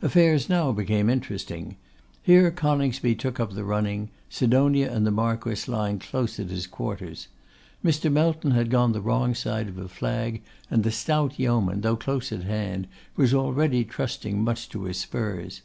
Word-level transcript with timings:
Affairs 0.00 0.48
now 0.48 0.70
became 0.70 1.10
interesting. 1.10 1.74
Here 2.22 2.52
Coningsby 2.52 3.16
took 3.16 3.40
up 3.40 3.52
the 3.54 3.64
running, 3.64 4.10
Sidonia 4.30 4.88
and 4.92 5.04
the 5.04 5.10
Marquess 5.10 5.66
lying 5.66 5.98
close 5.98 6.38
at 6.38 6.50
his 6.50 6.68
quarters. 6.68 7.26
Mr. 7.84 8.08
Melton 8.12 8.52
had 8.52 8.70
gone 8.70 8.92
the 8.92 9.00
wrong 9.00 9.34
side 9.34 9.66
of 9.68 9.76
a 9.76 9.88
flag, 9.88 10.40
and 10.70 10.84
the 10.84 10.92
stout 10.92 11.40
yeoman, 11.40 11.80
though 11.80 11.96
close 11.96 12.30
at 12.30 12.44
hand, 12.44 12.86
was 13.16 13.34
already 13.34 13.82
trusting 13.82 14.40
much 14.40 14.68
to 14.68 14.84
his 14.84 14.98
spurs. 15.00 15.62